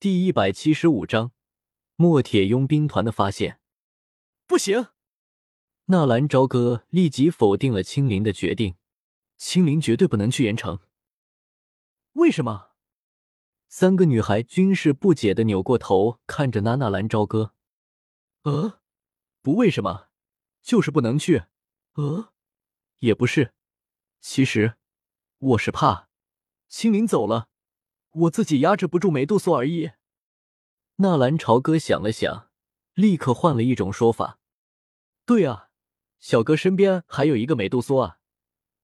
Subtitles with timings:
[0.00, 1.32] 第一百七十五章，
[1.96, 3.60] 墨铁佣兵团的发现。
[4.46, 4.86] 不行！
[5.88, 8.76] 纳兰朝歌立即否定了青灵的决定，
[9.36, 10.78] 青灵绝对不能去盐城。
[12.14, 12.70] 为什么？
[13.68, 17.52] 三个女孩均是不解的扭过头看着那纳兰朝歌。
[18.44, 18.80] 呃，
[19.42, 20.08] 不为什么，
[20.62, 21.42] 就是不能去。
[21.96, 22.32] 呃，
[23.00, 23.52] 也不是，
[24.22, 24.76] 其实
[25.36, 26.08] 我是怕
[26.70, 27.50] 青灵走了。
[28.12, 29.92] 我自己压制不住美杜莎而已。
[30.96, 32.48] 纳兰朝歌想了想，
[32.94, 34.38] 立刻换了一种说法
[35.24, 35.68] ：“对啊，
[36.18, 38.18] 小哥身边还有一个美杜莎啊，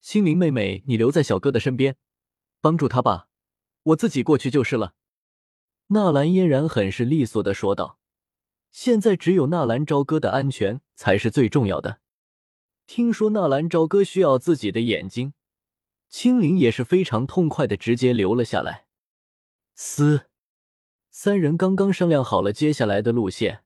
[0.00, 1.96] 青灵妹妹，你留在小哥的身边，
[2.60, 3.28] 帮助他吧，
[3.82, 4.94] 我自己过去就是了。”
[5.88, 7.98] 纳兰嫣然很是利索的说道
[8.70, 12.00] ：“现在只有纳兰朝歌的安全才是最重要的。
[12.86, 15.34] 听说纳兰朝歌需要自己的眼睛，
[16.08, 18.85] 青灵也是非常痛快的直接留了下来。”
[19.78, 20.26] 嘶！
[21.10, 23.62] 三人刚刚商量好了接下来的路线，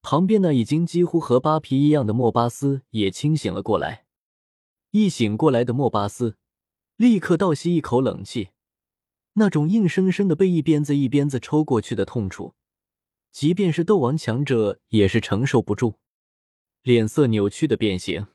[0.00, 4.06] 旁边那已经几乎和扒皮一样的莫巴斯也清醒了过来。
[4.90, 6.38] 一醒过来的莫巴斯
[6.96, 8.50] 立刻倒吸一口冷气，
[9.34, 12.54] 那种硬生生的被一鞭子一鞭子抽过去的痛楚，
[13.30, 15.98] 即便是斗王强者也是承受不住，
[16.82, 18.28] 脸色扭曲的变形。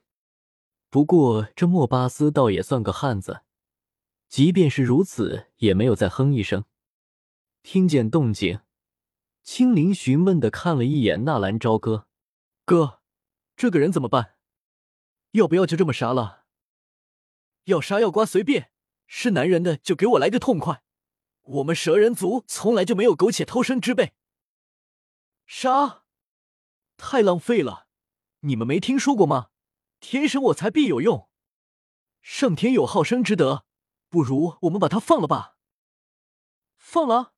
[0.91, 3.41] 不过这莫巴斯倒也算个汉子，
[4.27, 6.65] 即便是如此，也没有再哼一声。
[7.71, 8.61] 听见动静，
[9.43, 12.07] 青灵询问的看了一眼纳兰朝歌
[12.65, 13.03] ：“哥，
[13.55, 14.37] 这个人怎么办？
[15.33, 16.45] 要不要就这么杀了？
[17.65, 18.71] 要杀要剐随便，
[19.05, 20.81] 是男人的就给我来个痛快。
[21.43, 24.15] 我们蛇人族从来就没有苟且偷生之辈。
[25.45, 26.05] 杀？
[26.97, 27.85] 太浪费了！
[28.39, 29.49] 你们没听说过吗？
[29.99, 31.29] 天生我材必有用，
[32.23, 33.67] 上天有好生之德，
[34.09, 35.55] 不如我们把他放了吧。
[36.75, 37.33] 放了。”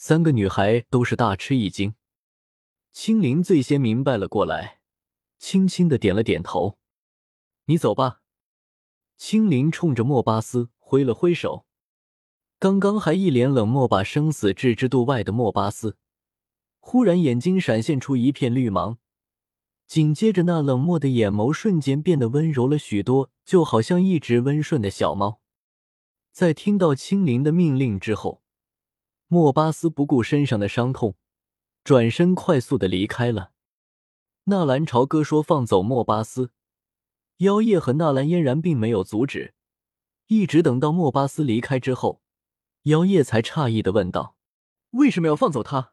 [0.00, 1.96] 三个女孩都是大吃一惊，
[2.92, 4.78] 青灵最先明白了过来，
[5.40, 6.78] 轻轻的点了点头
[7.66, 8.20] ：“你走吧。”
[9.18, 11.66] 青灵冲着莫巴斯挥了挥手。
[12.60, 15.96] 刚刚还一脸冷漠把生死置之度外的莫巴斯，
[16.78, 18.98] 忽然眼睛闪现出一片绿芒，
[19.88, 25.40] 紧接着那冷漠的眼眸瞬间变得温柔了许多，就好像一只温顺的小猫。
[26.30, 28.44] 在听到青灵的命令之后。
[29.30, 31.14] 莫巴斯不顾身上的伤痛，
[31.84, 33.52] 转身快速的离开了。
[34.44, 36.50] 纳兰朝歌说：“放走莫巴斯。”
[37.44, 39.54] 妖夜和纳兰嫣然并没有阻止，
[40.28, 42.22] 一直等到莫巴斯离开之后，
[42.84, 44.34] 妖夜才诧异的问道
[44.92, 45.92] ：“为什么要放走他？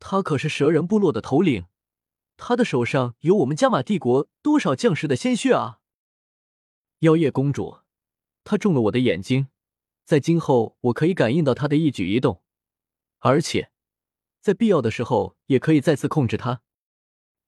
[0.00, 1.66] 他可是蛇人部落的头领，
[2.36, 5.78] 他的手上有我们加玛帝国多少将士的鲜血啊！”
[7.06, 7.78] 妖夜公主，
[8.42, 9.46] 他中了我的眼睛。
[10.04, 12.42] 在今后，我可以感应到他的一举一动，
[13.20, 13.70] 而且
[14.40, 16.62] 在必要的时候也可以再次控制他。”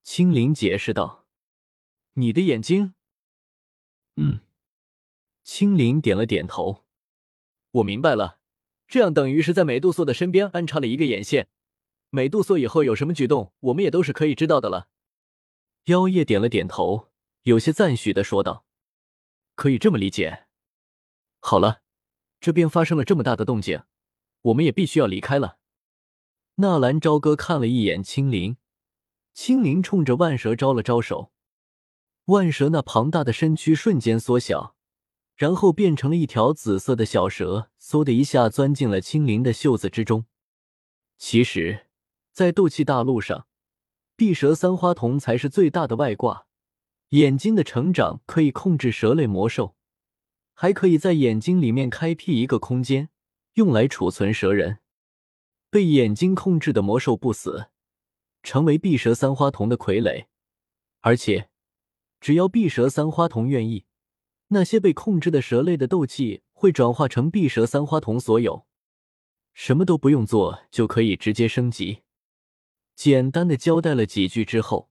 [0.03, 1.27] 青灵解释道。
[2.15, 2.95] “你的眼睛
[4.17, 4.41] ？”“嗯。”
[5.43, 6.85] 青灵点了点头。
[7.73, 8.39] “我明白了，
[8.87, 11.49] 这样等于是在美杜莎的身边安插了一个眼线，
[12.11, 14.89] 美杜莎以后有什么举动，我们也都是可以知道的了。”
[15.87, 17.11] 妖夜点了点头，
[17.43, 18.65] 有些赞许的说道
[19.55, 20.47] ：“可以这么理解。
[21.41, 21.83] 好了。”
[22.45, 23.85] 这边发生了这么大的动静，
[24.43, 25.57] 我们也必须要离开了。
[26.57, 28.59] 纳兰朝歌看了一眼青灵，
[29.33, 31.33] 青灵冲着万蛇招了招手，
[32.27, 34.77] 万蛇那庞大的身躯瞬间缩小，
[35.35, 40.27] 然后变成了一条紫色的小蛇，嗖的一下钻进了青灵的袖子之中。
[41.17, 41.87] 其实，
[42.31, 43.47] 在斗气大陆上，
[44.17, 46.47] 碧蛇三花瞳才是最大的外挂，
[47.09, 49.75] 眼睛的成长可以控制蛇类魔兽。
[50.55, 53.11] 还可以在眼睛里面开辟一个空间，
[53.55, 54.79] 用来储存蛇人。
[55.69, 57.67] 被眼睛控制的魔兽不死，
[58.43, 60.27] 成为碧蛇三花瞳的傀儡。
[61.01, 61.51] 而且，
[62.21, 63.85] 只要碧蛇三花瞳愿意，
[64.49, 68.65] 那些被控制的蛇类的斗气会转化成碧蛇三花瞳所有，
[69.53, 72.03] 什么都不用做就可以直接升级。
[72.95, 74.89] 简单的交代了几句之后，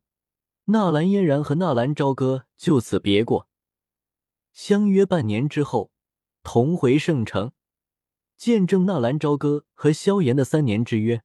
[0.66, 3.48] 纳兰嫣然和纳兰朝歌就此别过。
[4.54, 5.92] 相约半年之后，
[6.44, 7.52] 同回圣城，
[8.38, 11.24] 见证纳兰朝歌和萧炎的三年之约。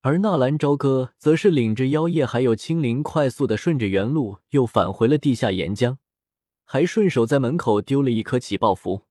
[0.00, 5.98] 而纳兰朝歌则是领着妖夜还有青灵，快速的顺着原路又返回了地下岩浆，
[6.64, 9.02] 还顺手在门口丢了一颗起爆符。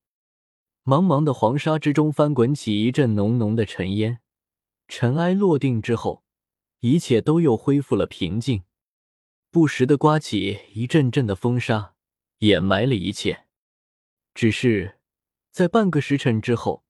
[0.84, 4.22] 茫茫的黄沙之中翻滚起一阵浓浓的尘烟，
[4.88, 6.24] 尘埃落定之后，
[6.80, 8.64] 一切都又恢复了平静，
[9.52, 11.94] 不时的刮起一阵阵的风沙。
[12.40, 13.46] 掩埋了一切，
[14.34, 15.00] 只是
[15.52, 16.86] 在半个时辰之后，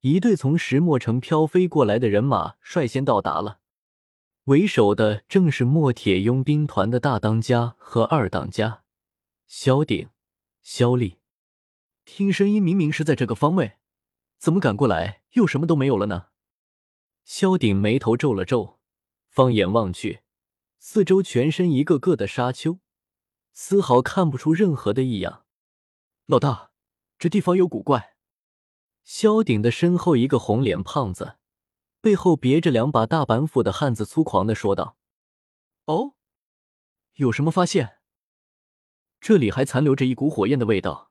[0.00, 3.60] 一队从石墨城飘飞过来的人马率先到达了。
[4.44, 8.82] 为首的正是墨铁佣兵团的大当家和二当家
[9.46, 10.08] 萧鼎、
[10.62, 11.18] 萧立。
[12.06, 13.76] 听声音明明是在这个方位，
[14.38, 16.28] 怎么赶过来又什么都没有了呢？
[17.26, 18.78] 萧鼎眉头皱了皱，
[19.28, 20.20] 放眼望去，
[20.78, 22.78] 四周全身一个个的沙丘，
[23.60, 25.44] 丝毫看不出任何的异样。
[26.26, 26.70] 老大，
[27.18, 28.16] 这地方有古怪。
[29.02, 31.38] 萧鼎的身后，一个红脸胖子。
[32.00, 34.96] 背后别着两把大板斧的汉子粗狂的说道
[35.86, 36.14] ：“哦，
[37.14, 37.98] 有什么发现？
[39.20, 41.10] 这里还残留着一股火焰的味道。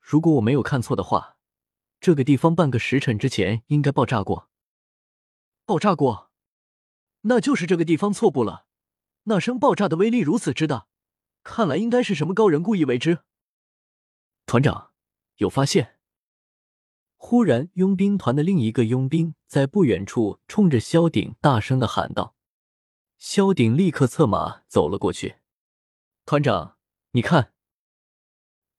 [0.00, 1.36] 如果我没有看错的话，
[2.00, 4.48] 这个地方半个时辰之前应该爆炸过。
[5.66, 6.30] 爆炸过？
[7.20, 8.64] 那就是这个地方错布了。
[9.24, 10.86] 那声爆炸的威力如此之大，
[11.44, 13.20] 看来应该是什么高人故意为之。
[14.46, 14.90] 团长，
[15.36, 15.98] 有发现？”
[17.16, 22.34] 忽然，佣兵团的另一个佣兵在不远处冲着萧鼎大声的喊道
[23.16, 25.36] ：“萧鼎，立刻策马走了过去。
[26.26, 26.76] 团长，
[27.12, 27.54] 你看，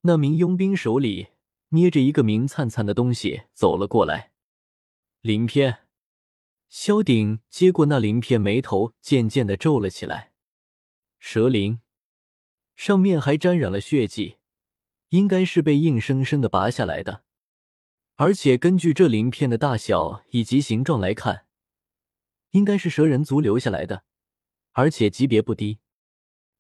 [0.02, 1.30] 那名佣兵手里
[1.70, 4.32] 捏着一个明灿灿的东西走了过来。
[5.22, 5.88] 鳞片。
[6.68, 10.34] 萧鼎接过那鳞片，眉头渐渐的皱了起来。
[11.20, 11.80] 蛇鳞，
[12.76, 14.38] 上面还沾染了血迹，
[15.10, 17.24] 应该是被硬生生的拔下来的。
[18.16, 21.48] 而且根据这鳞片的大小以及形状来看，
[22.52, 24.04] 应该是蛇人族留下来的，
[24.72, 25.80] 而且级别不低。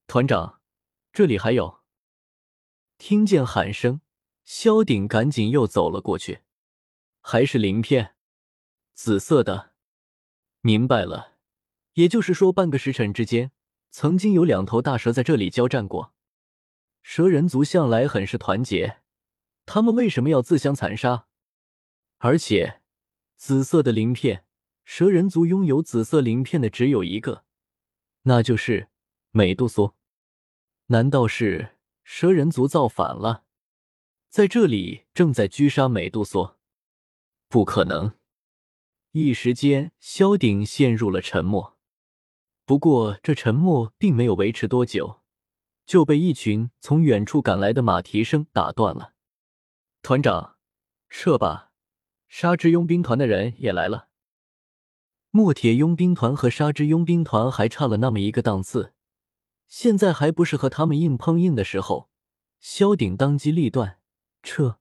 [0.07, 0.61] 团长，
[1.13, 1.79] 这里还有。
[2.97, 4.01] 听见喊声，
[4.43, 6.41] 萧鼎赶紧又走了过去，
[7.21, 8.15] 还是鳞片，
[8.93, 9.73] 紫色的。
[10.61, 11.37] 明白了，
[11.93, 13.51] 也就是说，半个时辰之间，
[13.97, 16.13] 曾经有两头大蛇在这里交战过。
[17.01, 18.97] 蛇人族向来很是团结，
[19.65, 21.27] 他们为什么要自相残杀？
[22.17, 22.81] 而且，
[23.37, 24.43] 紫色的鳞片，
[24.83, 27.45] 蛇人族拥有紫色鳞片的只有一个，
[28.23, 28.89] 那就是
[29.31, 29.93] 美杜莎。
[30.87, 33.45] 难道是蛇人族造反了，
[34.27, 36.57] 在这里正在狙杀美杜莎？
[37.47, 38.11] 不可能！
[39.11, 41.74] 一时间，萧鼎陷入了沉默。
[42.65, 45.21] 不过，这沉默并没有维持多久，
[45.85, 49.13] 就被一群从远处赶来的马蹄声打断了。
[50.01, 50.55] 团长，
[51.07, 51.71] 撤吧。
[52.27, 54.09] 沙之佣兵团的人也来了。
[55.29, 58.93] 墨铁佣兵团和沙之佣兵团还差了那么一个档次，
[59.67, 62.09] 现在还不是和他们硬碰硬的时候。
[62.59, 63.99] 萧鼎当机立断，
[64.41, 64.79] 撤！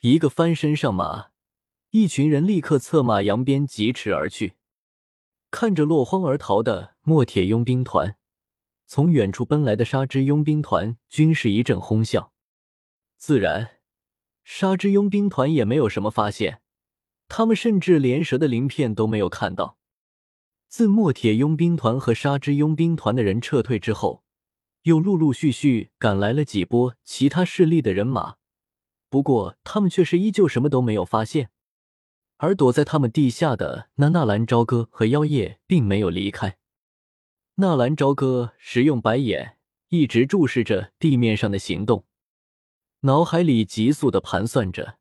[0.00, 1.26] 一个翻身上马，
[1.90, 4.54] 一群人立刻策马扬鞭疾驰而去。
[5.50, 8.16] 看着落荒而逃的墨铁佣兵团，
[8.86, 12.32] 从远处奔来的沙之佣兵团均是一阵哄笑。
[13.18, 13.72] 自然，
[14.42, 16.62] 沙之佣兵团也没有什么发现。
[17.28, 19.76] 他们甚至连蛇的鳞片都没有看到。
[20.66, 24.24] 自墨铁佣兵团和沙之佣兵团的人撤退之后，
[24.84, 28.36] 又陆陆续续赶来了几波其他势力的人马。
[29.10, 31.50] 不过，他们却是依旧什么都没有发现。
[32.38, 36.56] 而躲在他们地下的那纳兰朝歌和妖夜并没有离开。
[37.56, 39.56] 纳兰朝歌使用白眼，
[39.90, 42.04] 一直注视着地面上的行动，
[43.02, 44.98] 脑海里急速的盘算着。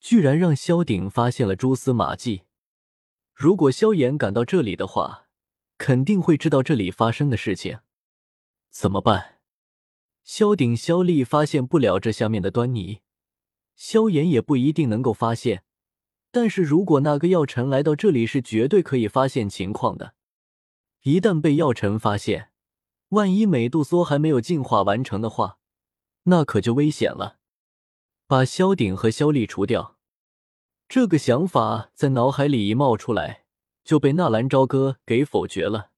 [0.00, 2.42] 居然让萧鼎发现了蛛丝马迹。
[3.32, 5.28] 如果萧炎赶到这里的话，
[5.78, 7.78] 肯定会知道这里发生的事情。
[8.68, 9.38] 怎么办？
[10.24, 13.02] 萧鼎、萧厉发现不了这下面的端倪，
[13.76, 15.62] 萧炎也不一定能够发现。
[16.32, 20.14] 但是如果那个药尘来到这里，是绝对可以发现情况的。
[21.06, 22.50] 一旦被药尘发现，
[23.10, 25.58] 万一美杜莎还没有进化完成的话，
[26.24, 27.38] 那可就危险了。
[28.26, 29.98] 把萧鼎和萧厉除掉。
[30.88, 33.44] 这个想法在脑海里一冒出来，
[33.84, 35.92] 就被纳兰朝歌给否决了。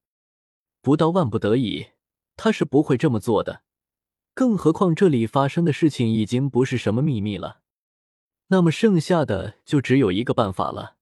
[0.82, 1.86] 不到万不得已，
[2.36, 3.62] 他是不会这么做的。
[4.34, 7.62] 更何况这里发生的事情已经不是什么秘密了。
[8.48, 10.97] 那么剩下的就只有一个办法了。